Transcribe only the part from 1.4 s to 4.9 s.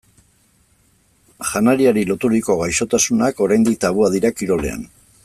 Janariari loturiko gaixotasunak oraindik tabua dira kirolean.